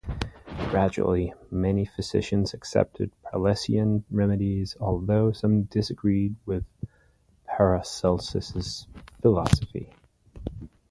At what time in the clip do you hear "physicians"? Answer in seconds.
1.85-2.55